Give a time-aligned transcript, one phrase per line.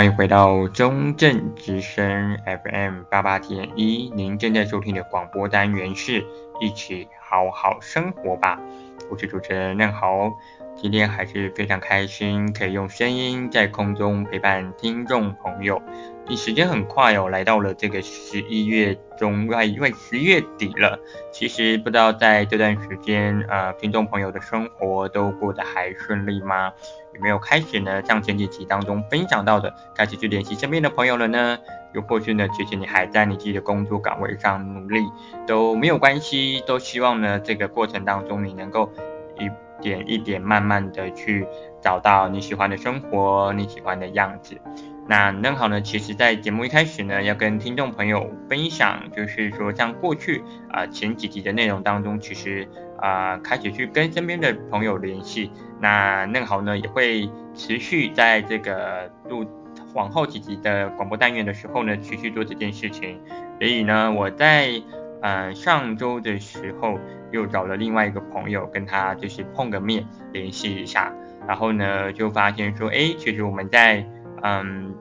[0.00, 6.24] 欢迎回到中正之声 FM 八八点一，您正在收听的广播单元是
[6.58, 8.58] 一起好好生活吧，
[9.10, 10.32] 我是主持人任豪，
[10.82, 15.82] 今天还是非常开心，可以用声音在空中陪伴听众朋友。
[16.26, 20.98] 你时间很快哦，来到了这个十一月中快，因为十月底了。
[21.30, 26.72] 其实不知道在这段时间，呃，听众朋友的生活都过得还顺利吗？
[27.14, 28.02] 有没有开始呢？
[28.02, 31.58] 像前几集当中分享到的，开始去联系身边的朋友了呢？
[31.92, 35.04] 又或是呢，其实你还在你自己的工作岗位上努力，
[35.46, 38.90] 都没有关系，都希望呢，这个过程当中你能够
[39.38, 41.46] 一点一点慢慢的去
[41.80, 44.60] 找到你喜欢的生活，你喜欢的样子。
[45.08, 55.50] 那正好呢，其实，在节目一开始呢，要跟听众朋友分享，就是说，像过去啊、前几集的内容当中，其实啊、开始去跟身边的朋友联系。
[55.80, 59.44] 那正好呢，也会持续在这个录
[59.94, 63.18] 往后几集的广播单元的时候呢，持续做这件事情。
[63.58, 64.80] 所以呢，我在
[65.22, 66.98] 呃上周的时候
[67.30, 71.12] 又找了另外一个朋友，跟他就是碰个面联系一下，
[71.46, 74.06] 然后呢，就发现说，哎，其实我们在
[74.42, 74.94] 嗯，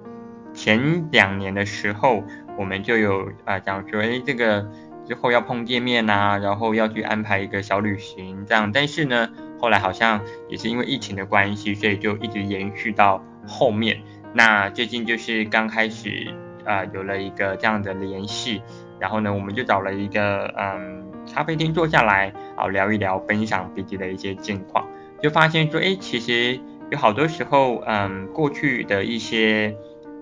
[0.54, 2.24] 前两年的时候，
[2.58, 4.70] 我们就有啊、讲说，哎，这个
[5.06, 8.72] 之后要碰见面啊，然后要去安排一个小旅行这样。
[8.74, 14.02] 但是呢，后来好像也是因为疫情的关系，所以就一直延续到后面。
[14.34, 16.28] 那最近就是刚开始
[16.66, 18.62] 啊、呃，有了一个这样的联系，
[19.00, 24.88] 然后呢，我们就找了一个嗯咖啡厅坐下来啊聊一聊，分享彼此的一些近况，
[25.22, 26.60] 就发现说，哎，其实。
[26.92, 29.76] 有好多时候，嗯，过去的一些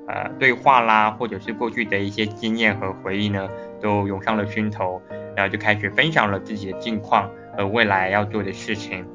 [0.05, 3.47] 呃对话啦，或者是过去的一些经验和回忆呢，
[3.79, 5.01] 都涌上了心头，
[5.33, 9.05] 然后就开始分享了自己的近况和未来要做的事情。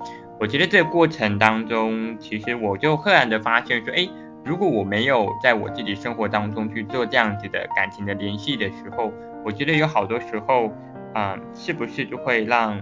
[0.40, 4.08] 我觉得这个过程当中，其实我就赫然的发现说，哎，
[4.44, 9.12] 如果我没有在我自己生活当中去做这样子的感情的联系的时候，
[9.44, 10.72] 我觉得有好多时候，
[11.14, 12.78] 啊、是不是就会让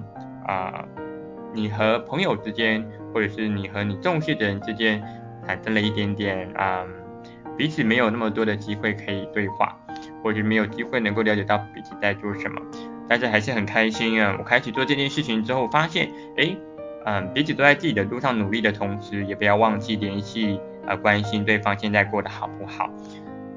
[0.47, 0.85] 啊、
[1.55, 2.85] 你和朋友之间。
[3.13, 5.03] 或者是你和你重视的人之间
[5.45, 6.87] 产生了一点点啊、
[7.57, 9.77] 彼此没有那么多的机会可以对话，
[10.23, 12.63] 或者没有机会能够了解到彼此在做什么，
[13.09, 14.37] 但是还是很开心啊！
[14.39, 16.57] 我开始做这件事情之后，发现，哎，
[17.05, 22.91] 嗯，彼此都在自己的路上努力的同时，也不要忘记联系啊，关心对方现在过得好不好。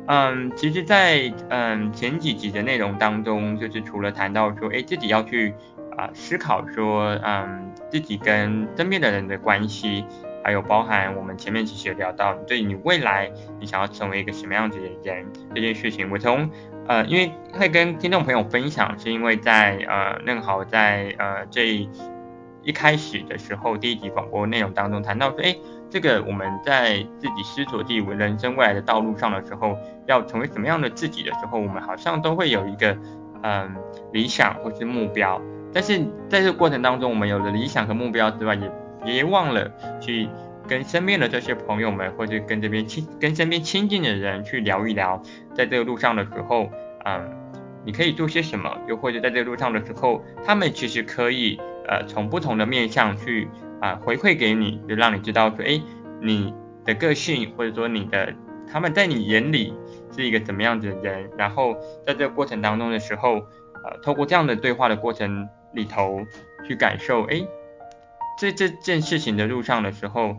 [0.07, 5.53] 嗯，其实在，嗯前几集的内容当中，就是除了谈到说，哎，自己要去。
[5.95, 10.03] 啊，思考说，嗯，自己跟身边的人的关系，
[10.43, 15.23] 还有包含我们前面其实有聊到，对你未来你想要成为一个什么样子的人
[15.53, 16.49] 这件事情，我从
[16.87, 21.87] 呃，因为会跟听众朋友分享，是因为在呃，正好在呃这
[22.63, 25.55] 一开始的时候，第一集广播内容当中谈到说，哎，
[25.89, 32.97] 这个我们在自己思索自己人生未来的道路上的时候，要成为什么样的自己的时候，我们好像都会有一个
[33.41, 33.75] 嗯
[34.11, 35.41] 理想或是目标。
[35.73, 38.71] 但是在这个过程当中，我们有了理想和目标之外，也
[39.03, 39.69] 别忘了
[39.99, 40.29] 去
[40.67, 45.21] 跟身边的这些朋友们，或者跟这边亲、跟身边亲近的人去聊一聊，
[45.53, 46.69] 在这个路上的时候，
[47.03, 47.29] 嗯，
[47.83, 48.77] 你可以做些什么？
[48.87, 53.47] 又或者在这个路上的时候，他们其实可以呃从不同的面向去
[53.79, 55.81] 啊、回馈给你，就让你知道说，哎，
[56.21, 56.53] 你
[56.85, 58.33] 的个性或者说你的
[58.71, 59.73] 他们在你眼里
[60.15, 61.73] 是一个怎么样子的人，然后
[62.05, 65.47] 在这个过程当中的时候，呃，透过这样的对话的过程。
[65.73, 66.21] 里头
[66.67, 67.41] 去感受，哎，
[68.37, 70.35] 在这件事情的路上的时候，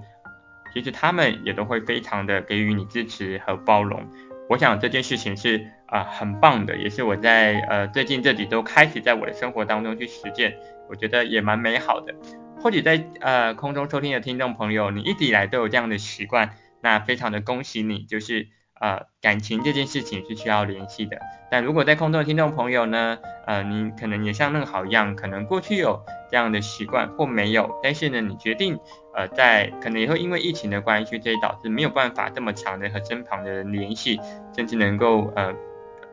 [0.72, 4.08] 其实他们也都会非常的给予你支持和包容。
[4.48, 10.56] 我想这件事情是啊、很棒的，也是我在呃最近这几周开始在我的生活当中去实践，
[10.88, 12.14] 我觉得也蛮美好的。
[12.60, 16.50] 或许在呃空中收听的听众朋友，你一直以来都有这样的习惯，
[16.80, 18.48] 那非常的恭喜你，就是。
[18.80, 21.16] 呃，感情这件事情是需要联系的。
[21.48, 28.78] 但如果在空中的听众朋友呢，呃，你可能也像那个好一样，可能过去有这样的习惯或没有，但是呢，你决定
[29.14, 34.20] 呃，在可能也会因为疫情的关系，所以导致没有办法这么长的和身旁的人联系，
[34.54, 35.54] 甚至能够呃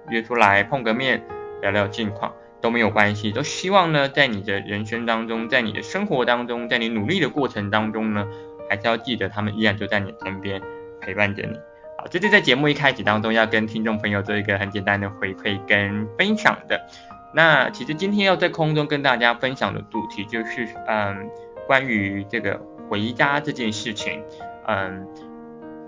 [0.09, 1.21] 约出来碰个面
[1.61, 2.31] 聊聊近况
[2.61, 3.31] 都没有关系。
[3.31, 8.27] 都希望呢，在你的人生当中，在你的生活当中，在你努力的过程当中呢，
[8.69, 10.61] 还是要记得他们依然就在你身边
[11.01, 11.59] 陪伴着你。
[11.97, 16.81] 好这是在节目一开始当中要跟听众朋友做一个很简单的回馈跟分享的。
[17.33, 21.29] 那其实今天要在空中跟大家分享的主题就是，嗯，
[21.67, 22.59] 关于这个
[22.89, 24.21] 回家这件事情。
[24.67, 25.07] 嗯，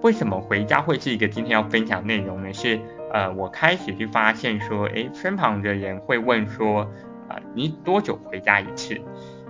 [0.02, 2.54] 为什么回家会是一个今天要分享内容呢？
[2.54, 2.80] 是，
[3.14, 6.82] 呃，我开始去发现说，诶，身旁的人会问说，
[7.30, 9.00] 啊，你多久回家一次？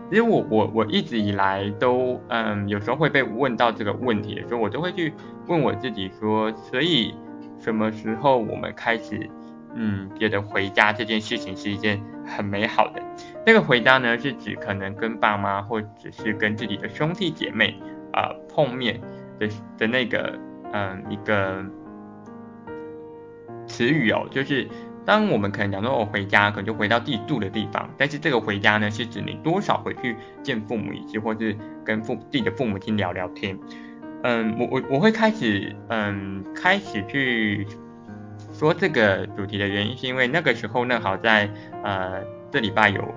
[0.09, 5.13] 其实我我我一直以来都嗯，有时候会被问到这个问题的时候，我都会去
[5.47, 7.15] 问我自己说，所以
[7.57, 9.29] 什么时候我们开始
[9.73, 13.01] 嗯觉得回家这件事情是一件很美好的？
[13.45, 17.79] 这个回家呢，是指可能跟爸妈或者是跟自己的兄弟姐妹
[18.11, 18.99] 啊、碰面
[19.39, 20.37] 的的那个
[20.73, 21.65] 嗯一个
[23.67, 24.67] 词语哦，就是。
[25.05, 33.59] 当我们可能讲说我回家，可能就回到自己住的地方，但是这个回家呢，是指你多少回去见父母一次，或是跟父自己的父母亲聊聊天。
[34.23, 37.67] 嗯，我我我会开始嗯开始去
[38.53, 41.49] 说这个主题的原因，是因为那个时候呢好在
[41.83, 43.13] 呃这礼拜有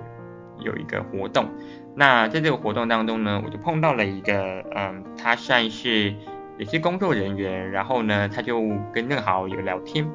[0.59, 1.47] 有一个活动，
[1.95, 6.13] 那在这个活动当中呢，我就碰到了一个嗯，他算是
[6.57, 8.61] 也是工作人员，然后呢，他就
[8.93, 10.07] 跟正好有聊天。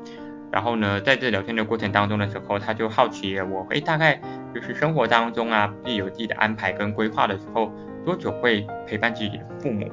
[0.50, 4.20] 然后呢，在这聊天的过程当中的时候，他就好奇我，诶，大概
[4.54, 7.72] 就是生活当中啊，自己有自己的安排跟规划的时候，
[8.04, 9.90] 多久会陪伴自己的父母？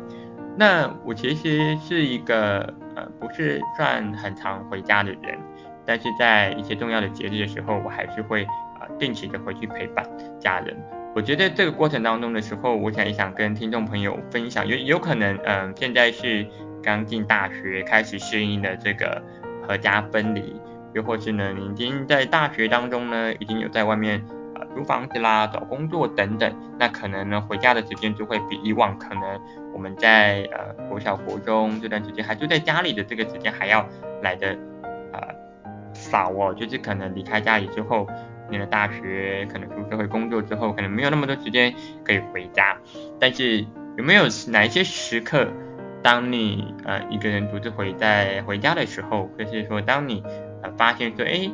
[0.57, 5.39] 那我其实是一个呃，不是算很常回家的人，
[5.85, 8.43] 但是在一些重要的节日的时候，我还是会
[8.81, 10.05] 呃定期的回去陪伴
[10.41, 10.75] 家人。
[11.15, 16.45] 我觉得这个过程当中的时候，我想也想跟听众朋友分享，有有可能嗯、现在是
[16.81, 19.21] 刚进大学，开始适应的这个。
[19.67, 20.59] 合家分离，
[20.93, 24.19] 又或是呢，你已经在大学当中呢，已经有在外面、
[24.55, 29.39] 呃、租房子啦、找工作等等，那可能呢回家的时间就会比以往可能
[29.71, 33.87] 我们在呃国小国中这段时间还住在家里的这个时间还要
[34.23, 34.57] 来的
[35.13, 35.21] 呃
[35.93, 38.07] 少哦，就是可能离开家里之后，
[38.49, 41.73] 你的大学，可能出社会工作之后，可能没有那么多时间
[42.03, 42.77] 可以回家，
[43.19, 43.65] 但是
[43.97, 45.47] 有没有哪一些时刻？
[46.01, 50.23] 当你呃一个人独自回在回家的时候，或是说当你
[50.63, 51.51] 呃发现说，哎，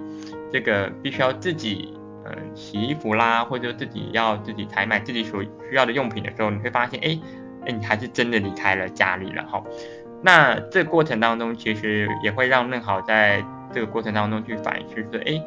[0.53, 7.19] 这个必须要自己呃洗衣服啦，或者自己要自己采买自己所需要的用品的时候，你会发现，哎，
[7.65, 9.63] 哎你还是真的离开了家里了哈。
[10.21, 13.43] 那这个过程当中，其实也会让任豪在
[13.73, 15.41] 这个过程当中去反思说，哎，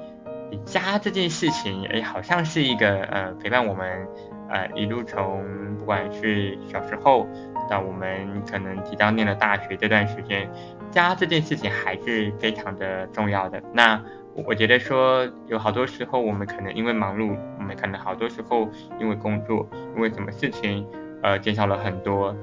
[0.64, 4.06] 家这件事情，哎，好像是一个呃陪伴我们
[4.48, 7.26] 呃一路从不管是小时候。
[7.68, 10.50] 到我们可能即将念了大学这段时间，
[10.90, 13.62] 家这件事情还是非常的重要的。
[13.74, 14.02] 那
[14.46, 18.66] 我觉得说有好多时候我们可能因为忙碌，我们可能好多时候
[18.98, 20.86] 因为工作，因为什么事情，
[21.22, 22.34] 呃，减少了很多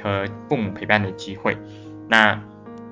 [0.00, 1.56] 和父母陪伴的机会。
[2.06, 2.40] 那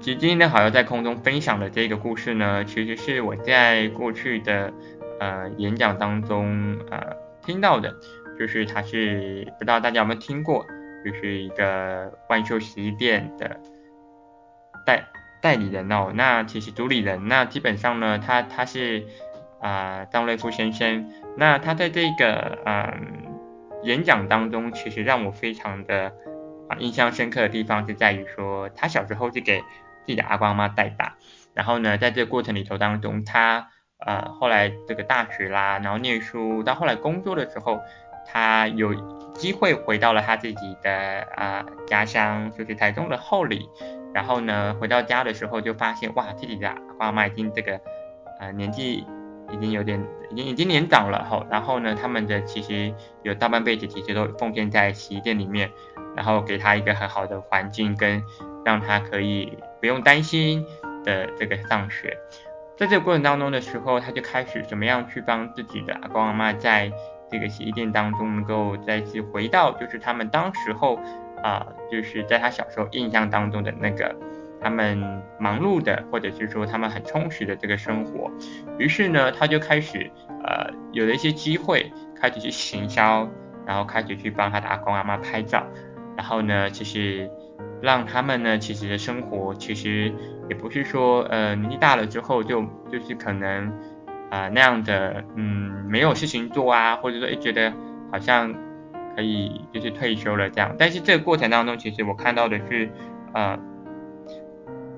[0.03, 4.73] 其实今天呢，好像在空中分享的这个故事呢，其实是我在过去的
[5.21, 7.95] 呃演讲当中呃听到的，
[8.37, 10.67] 就是他是不知道大家有没有听过。
[11.05, 13.59] 就是一个万秀洗衣店的
[14.87, 15.05] 代
[15.41, 19.05] 代理人哦，那其实主理人，那基本上呢，他他是
[19.61, 22.95] 啊、张瑞夫先生，那他在这个嗯、呃、
[23.83, 26.13] 演讲当中，其实让我非常的
[26.69, 29.61] 啊、印象深刻的地方是在于说，他小时候是给
[30.03, 31.15] 自己的阿公妈带大，
[31.55, 33.69] 然后呢，在这个过程里头当中，他
[33.99, 37.81] 呃后来这个大学啦，然后念书，到后来工作的时候。
[38.25, 38.95] 他有
[39.35, 43.69] 机会回到了他自己的啊、家乡，就是台中的后里。
[44.15, 47.81] 然后呢，回到家的时候就发现，哇，自己的阿妈已经这个
[48.39, 49.05] 呃年纪
[49.51, 50.01] 已经有点，
[50.31, 51.45] 已经已经年长了吼。
[51.51, 52.95] 然后呢，他们的其实
[53.25, 55.69] 有大半辈子其实都奉献在洗衣店里面，
[56.15, 58.23] 然后给他一个很好的环境，跟
[58.65, 60.65] 让他可以不用担心
[61.05, 62.17] 的这个上学。
[62.79, 66.91] 在这个过程当中的时候，他就开始怎么样去帮自己的阿公阿妈在。
[67.31, 71.01] 这个洗衣店当中能够再次回到，就是他们当时候
[71.43, 74.15] 啊、就是在他小时候印象当中的那个
[74.61, 78.31] 他们忙碌的，或者是说他们很充实的这个生活。
[78.79, 80.11] 于是呢，他就开始
[80.45, 83.27] 呃有了一些机会，开始去行销，
[83.65, 85.67] 然后开始去帮他的阿公阿妈拍照，
[86.19, 87.31] 然后呢，其实
[87.83, 90.15] 让他们呢，其实生活其实
[90.49, 93.73] 也不是说呃年纪大了之后就就是可能。
[94.33, 97.71] 啊、那样的，嗯，没有事情做啊，或者说，诶，觉得
[98.11, 98.51] 好像
[99.15, 100.75] 可以就是退休了这样。
[100.79, 102.91] 但是这个过程当中，其实我看到的是，
[103.35, 103.59] 呃，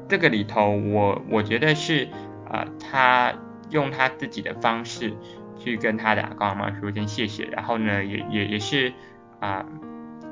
[0.09, 2.07] 这个里头我，我觉得是，
[2.49, 3.35] 呃，他
[3.71, 5.13] 用他自己的方式
[5.59, 8.93] 去跟他的阿公阿妈说声谢谢，然后呢，也也也是
[9.41, 9.67] 啊、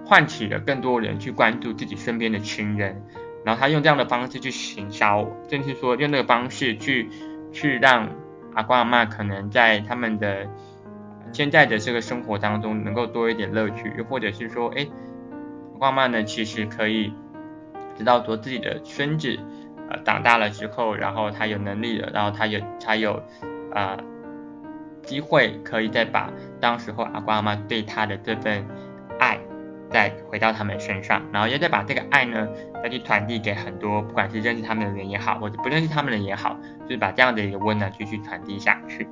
[0.04, 3.02] 唤起了更多人去关注自己身边的亲人，
[3.44, 7.09] 然后他用这样的方式去行销，正是说用那个方式去
[7.52, 8.09] 去让。
[8.54, 10.47] 阿公阿妈可能在他们的
[11.32, 14.87] 现在的这个生活当中能够多一点乐趣，又或者是说，哎，
[15.73, 17.14] 阿公阿妈呢其实可以
[17.97, 19.38] 知道说自己的孙子
[19.88, 23.23] 呃长大了之后，然后他有能力了，然后他有他有
[23.73, 23.97] 啊、
[25.02, 26.30] 机会可以再把
[26.61, 28.66] 当时候阿公阿妈对他的这份
[29.92, 32.49] 再回到他们身上，然后也再把这个爱呢
[32.82, 39.06] 再去传递给很多不管是认识他们的人也好，或者不认识他们的人也好，就是把这样的一个温暖继续传递下去。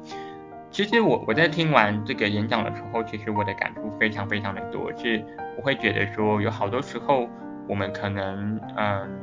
[0.70, 5.20] 其实我我在听完这个演讲的时候，其实我的感触非常非常的多，是
[5.56, 7.28] 我会觉得说有好多时候
[7.66, 9.20] 我们可能嗯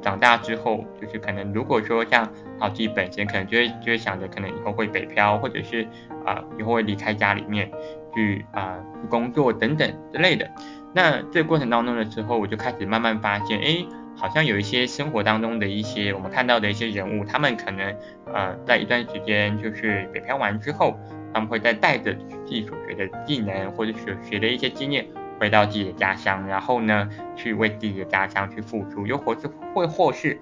[0.00, 2.26] 长大之后，就是可能如果说像
[2.58, 5.86] 好自己本身可能就会就会想着可能以后会北漂，或者是
[6.24, 7.70] 啊、以后会离开家里面
[8.14, 10.50] 去啊、去工作等等之类的。
[10.94, 13.86] 那这过程当中的时候，我就开始慢慢发现，哎。
[14.20, 17.94] 好像有一些生活当中的一些我们看到的一些人物，他们可能
[18.34, 20.98] 呃在一段时间就是北漂完之后，
[21.32, 22.12] 他们会再带着
[22.44, 25.06] 自己所学的技能或者所学的一些经验
[25.38, 30.36] 回到自己的家乡，然后呢去为自己的家乡去付出，又或是会或是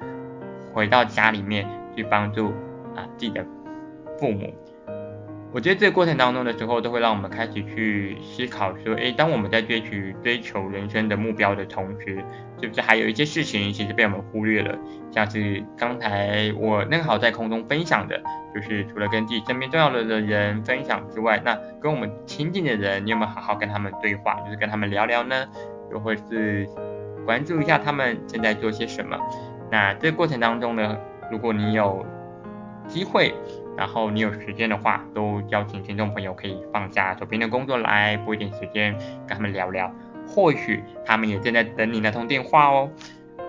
[0.73, 2.49] 回到家里面去帮助
[2.95, 3.45] 啊、自己的
[4.19, 4.53] 父母。
[5.53, 9.91] 我觉得这个过程当中的时候，都会让我们开始去思考说，诶，当我们在追求
[10.23, 12.23] 追求人生的目标的同时，
[12.61, 14.77] 是不是还有一些事情其实被我们忽略了？
[15.11, 18.21] 像是刚才我正好在空中分享的，
[18.55, 24.35] 就是除了跟自己身边重要的人分享之外，那跟我们亲近的人，你有没有好好跟他们对话？
[24.41, 25.47] 就是跟他们聊聊呢？
[25.91, 26.69] 又或是
[27.25, 29.17] 关注一下他们正在做些什么？
[29.71, 30.99] 那这个过程当中呢，
[31.31, 32.05] 如果你有
[32.89, 33.35] 机会，
[33.77, 39.93] 然后你有时间的话，都邀请听众朋友可以放下手边的工作来拨一点时间跟他们聊聊，
[40.27, 42.91] 或许他们也正在等你那通电话哦。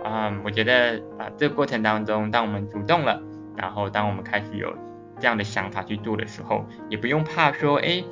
[0.04, 3.22] 嗯，我觉得啊，这个过程当中，当我们主动了，
[3.56, 4.74] 然后当我们开始有
[5.20, 8.04] 这样的想法去做的时候，也不用怕说，哎，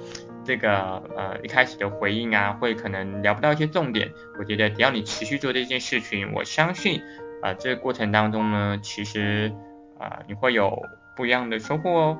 [0.43, 4.11] 这个呃一开始的回应啊，会可能聊不到一些重点。
[4.37, 7.01] 我觉得只要你持续做这件事情，我相信
[7.45, 9.53] 啊，这个过程当中呢，其实
[9.99, 10.81] 啊，你会有。
[11.17, 12.19] 不一样的收获哦。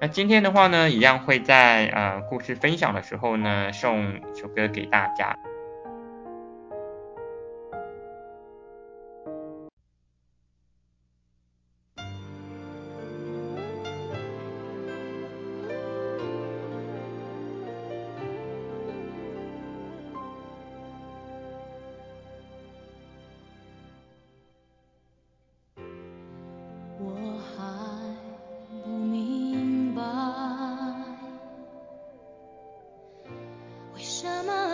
[0.00, 5.36] 那今天的话呢，一样会在呃故事分享的时候呢，送一首歌给大家。
[34.26, 34.65] क्षमा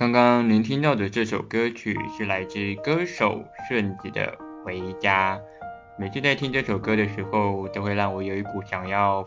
[0.00, 4.34] 刚刚您听到的这首歌曲是来自歌手顺子的
[4.64, 5.36] 《回家》。
[5.98, 9.22] 每次在听这首歌的时候，都会让我有一股想要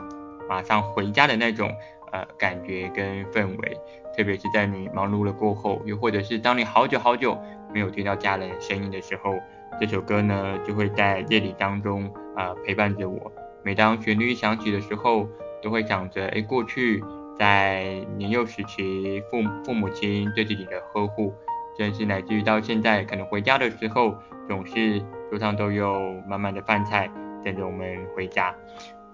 [0.50, 1.72] 马上回家的那种
[2.12, 3.78] 呃感觉跟氛围。
[4.18, 7.40] 特别是在你忙碌了过后，又或者是当你好久好久
[7.72, 9.36] 没有听到家人声音的时候，
[9.80, 13.32] 这首歌呢就会在夜里当中啊、呃、陪伴着我。
[13.64, 15.30] 每当旋律响起的时候，
[15.62, 17.04] 都会想着哎过去。
[17.38, 17.84] 在
[18.18, 21.34] 年幼时期，父父母亲对自己的呵护，
[21.78, 24.16] 甚至乃至于到现在，可能回家的时候，
[24.48, 27.10] 总是桌上都有满满的饭菜
[27.44, 28.56] 等着我们回家。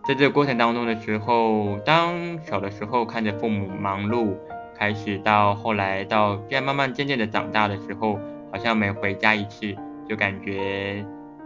[0.06, 4.36] 在这个过程当中的时候，当小的时候看着父母忙碌，
[4.76, 8.20] 开始到后来到现在慢慢渐渐的长大的时候，
[8.52, 9.76] 好像每回家一次，
[10.08, 11.06] 就感觉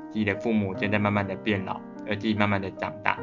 [0.10, 3.18] 自己的父母正在慢慢的变老，而自己慢慢的长大。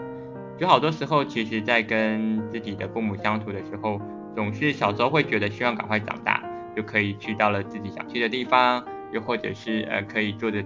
[0.60, 3.98] 有好多时候，其实，在跟自己的父母相处的时候，
[4.36, 6.42] 总是小时候会觉得希望赶快长大，
[6.76, 10.62] 就可以去到了自己想去的地方，又或者是呃可以做着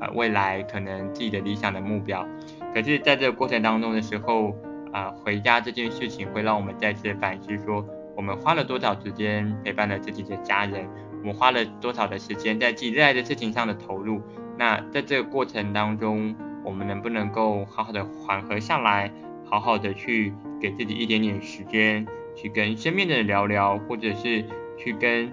[0.00, 2.28] 呃未来可能自己的理想的目标。
[2.74, 4.50] 可是，在这个过程当中的时候，
[4.92, 7.82] 啊、呃，回家这件事情会让我们再次反思说，
[8.14, 10.86] 我们花了多少时间陪伴了自己的家人，
[11.22, 14.20] 我们花了多少的时间在自己热爱的事情上的投入。
[14.58, 19.10] 那在这个过程当中，我们能不能够好好的缓和下来？
[19.50, 22.06] 好好的去给自己一点点时间，
[22.36, 24.44] 去跟身边的人聊聊，或者是
[24.76, 25.32] 去跟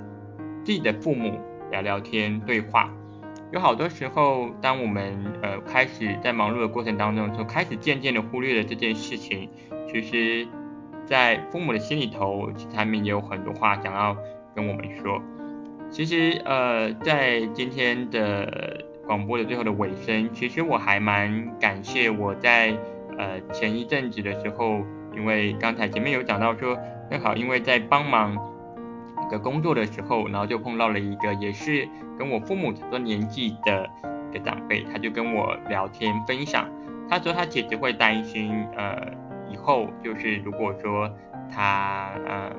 [0.63, 2.89] 自己的父母聊聊天、对话。
[3.51, 9.49] 有好多时候，当我们呃开始在忙碌的过程当中，就开始渐渐的忽略了这件事情。
[9.87, 10.47] 其实，
[11.05, 14.15] 在父母的心里头，其实他们也有很多话想要
[14.55, 15.21] 跟我们说。
[15.91, 22.75] 其实呃，在今天的广播的最后的尾声，其实我还蛮感谢我在。
[23.17, 24.81] 呃，前一阵子的时候，
[25.13, 26.77] 因为刚才前面有讲到说，
[27.09, 28.35] 正好因为在帮忙
[29.25, 31.87] 一个工作的时候，然后就碰到了一个也是
[32.19, 33.89] 跟我父母差不多年纪的
[34.31, 36.69] 一个长辈，他就跟我聊天分享，
[37.09, 39.01] 他说他姐姐会担心，呃，
[39.49, 41.09] 以后就是如果说
[41.49, 42.51] 他呃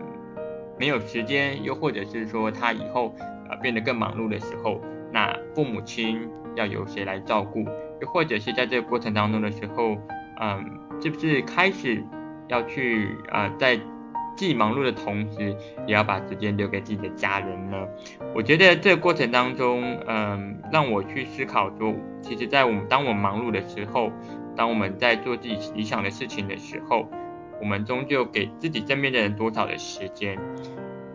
[0.78, 3.14] 没有时间，又或者是说他以后
[3.50, 4.80] 呃变得更忙碌的时候，
[5.12, 7.62] 那父母亲要由谁来照顾，
[8.00, 9.98] 又或者是在这个过程当中的时候。
[10.40, 12.02] 嗯，是不是开始
[12.48, 13.76] 要去呃，在
[14.36, 17.76] 自己忙碌的同时，也要把时间留给自己的家人呢？
[18.34, 24.12] 我觉得这个过程当中，嗯，让我去思考说，其实，在我们当我们忙碌的时候，
[24.54, 27.08] 当我们在做自己理想的事情的时候，
[27.60, 30.38] 我们终究给自己身边的人多少的时间？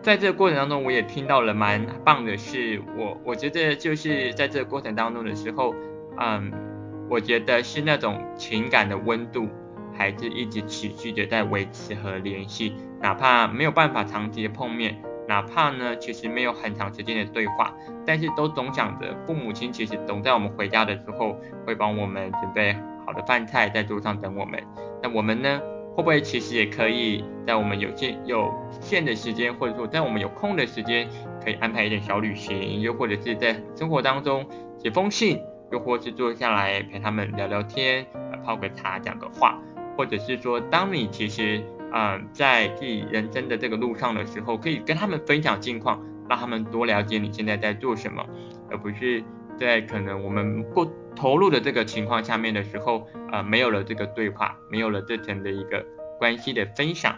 [0.02, 5.72] 在这个过程当中，我也听到了蛮棒的是，我我觉得就是在这个过程当中的时候，
[6.18, 6.71] 嗯。
[7.12, 9.46] 我觉得是那种情感的温度，
[9.92, 12.72] 还是一直持续的在维持和联系，
[13.02, 14.98] 哪怕没有办法长期的碰面，
[15.28, 17.74] 哪怕呢其实没有很长时间的对话，
[18.06, 24.58] 但是都总想着父母亲其实总在我们回家的时候会帮我们准备好的饭菜在桌上等我们。
[25.02, 25.60] 那我们呢
[25.94, 31.06] 会不会其实也可以在我们有限有限的时间，或者说在我们有空的时间，
[31.44, 34.46] 可以安排一点小旅行，又或者是在生活当中
[34.78, 35.38] 写封信。
[35.72, 38.06] 又或是坐下来陪他们聊聊天，
[38.44, 39.58] 泡个茶，讲个话，
[39.96, 48.24] 或者是说，当你其实啊、呃、在自己人生的这个路上的时候，可以跟他们分享近况，让他们多了解你现在在做什么，
[48.70, 49.24] 而不是
[49.58, 50.84] 在可能我们不
[51.16, 55.84] 投入的这个情况下面的时候，呃，没有了这个对话，没有了这层的一个
[56.18, 57.16] 关系的分享。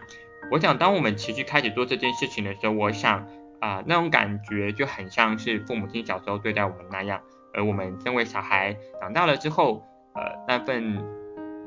[0.50, 3.26] 我想，当我们持续开始做这件事情的时候，我想
[3.60, 7.22] 啊、那种感觉就很像是父母亲小时候对待我们那样。
[7.54, 9.82] 而我们身为小孩长大了之后，
[10.14, 11.02] 呃，那份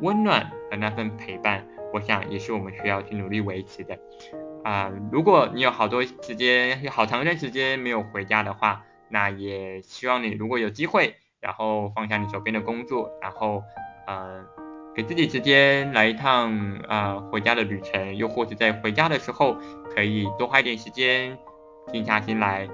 [0.01, 3.97] 温暖和那份陪伴，我想也是我们需要去努力维持的。
[4.63, 13.63] 啊、如果你有好多时间，有好长一段时间没有回家的话，那也希望你如果有机会，然后放下你手边的工作，然后
[14.07, 14.43] 呃，
[14.93, 16.51] 给自己时间来一趟
[16.87, 19.55] 啊、呃、回家的旅程，又或者在回家的时候，
[19.95, 21.37] 可以多花一点时间，
[21.93, 22.67] 静下心来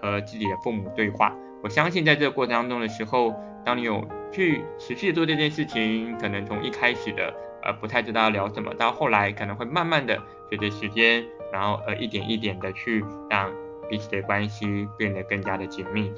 [0.00, 1.32] 和自己的父母对话。
[1.62, 13.50] 我相信在这个过程当中的时候，当你有去持续做这件事情，可能从一开始的呃不太知道聊什么，到后来可能会慢慢的随着时间，然后呃一点一点的去让
[13.88, 16.12] 彼此的关系变得更加的紧密。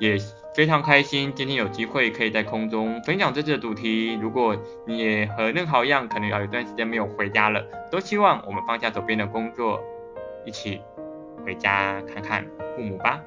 [0.00, 0.16] 也
[0.54, 4.16] 非常开心今天有机会可以在空中分享这次的主题。
[4.22, 4.56] 如果
[4.86, 9.80] 你也和任豪一样，可能要有一段时间没有回家了，都希望我们放下手边的工作，
[10.44, 10.80] 一起
[11.44, 13.20] 回家看看父母吧。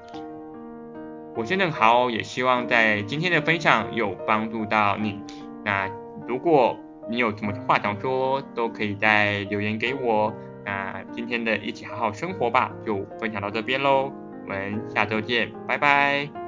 [1.33, 5.19] 我是邓豪，也希望在今天的分享有帮助到你。
[5.63, 5.89] 那
[6.27, 6.77] 如果
[7.09, 10.33] 你有什么话想说，都可以在留言给我。
[10.65, 14.11] 那今天的一起好好生活吧，就分享到这边喽，
[14.43, 16.40] 我们下周见，拜拜。